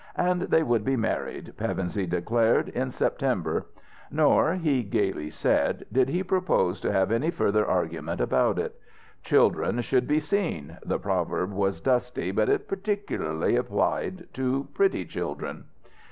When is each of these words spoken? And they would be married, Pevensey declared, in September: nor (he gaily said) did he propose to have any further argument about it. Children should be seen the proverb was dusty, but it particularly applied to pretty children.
And 0.17 0.41
they 0.41 0.63
would 0.63 0.83
be 0.83 0.95
married, 0.95 1.53
Pevensey 1.57 2.07
declared, 2.07 2.69
in 2.69 2.89
September: 2.89 3.67
nor 4.09 4.55
(he 4.55 4.81
gaily 4.81 5.29
said) 5.29 5.85
did 5.91 6.09
he 6.09 6.23
propose 6.23 6.81
to 6.81 6.91
have 6.91 7.11
any 7.11 7.29
further 7.29 7.63
argument 7.67 8.19
about 8.19 8.57
it. 8.57 8.79
Children 9.21 9.79
should 9.81 10.07
be 10.07 10.19
seen 10.19 10.79
the 10.83 10.97
proverb 10.97 11.51
was 11.53 11.79
dusty, 11.81 12.31
but 12.31 12.49
it 12.49 12.67
particularly 12.67 13.55
applied 13.55 14.27
to 14.33 14.69
pretty 14.73 15.05
children. 15.05 15.65